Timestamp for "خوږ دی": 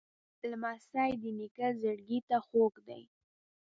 2.45-3.03